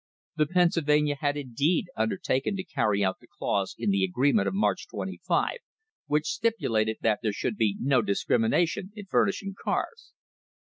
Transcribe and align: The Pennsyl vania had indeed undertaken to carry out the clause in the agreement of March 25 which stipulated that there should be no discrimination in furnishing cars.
The 0.35 0.47
Pennsyl 0.47 0.83
vania 0.83 1.13
had 1.15 1.37
indeed 1.37 1.85
undertaken 1.95 2.55
to 2.55 2.63
carry 2.63 3.03
out 3.03 3.19
the 3.19 3.27
clause 3.27 3.75
in 3.77 3.91
the 3.91 4.03
agreement 4.03 4.47
of 4.47 4.55
March 4.55 4.87
25 4.87 5.57
which 6.07 6.25
stipulated 6.25 6.97
that 7.01 7.19
there 7.21 7.31
should 7.33 7.55
be 7.55 7.77
no 7.79 8.01
discrimination 8.01 8.93
in 8.95 9.05
furnishing 9.05 9.53
cars. 9.63 10.11